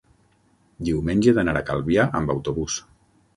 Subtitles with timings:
[0.87, 2.81] Diumenge he d'anar a Calvià amb autobús.